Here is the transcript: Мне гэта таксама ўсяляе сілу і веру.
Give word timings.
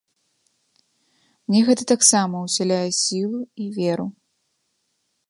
Мне 1.51 1.61
гэта 1.67 1.83
таксама 1.93 2.35
ўсяляе 2.45 2.91
сілу 3.01 3.39
і 3.65 3.69
веру. 3.77 4.07